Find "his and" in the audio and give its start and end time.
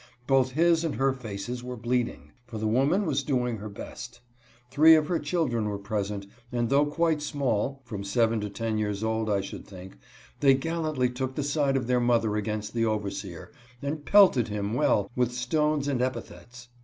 0.53-0.95